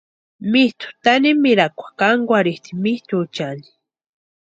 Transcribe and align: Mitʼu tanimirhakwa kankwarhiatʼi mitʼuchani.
Mitʼu 0.51 0.87
tanimirhakwa 1.03 1.87
kankwarhiatʼi 1.99 2.71
mitʼuchani. 2.83 3.67